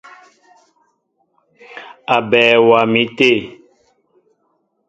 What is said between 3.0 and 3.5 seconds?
té.